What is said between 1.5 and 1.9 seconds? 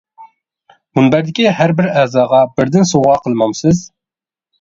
ھەر بىر